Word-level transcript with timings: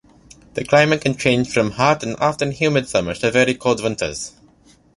The 0.55 0.63
climate 0.63 1.01
can 1.01 1.13
range 1.13 1.53
from 1.53 1.73
hot 1.73 2.01
and 2.01 2.15
often 2.19 2.53
humid 2.53 2.89
summers 2.89 3.19
to 3.19 3.29
very 3.29 3.53
cold 3.53 3.83
winters. 3.83 4.33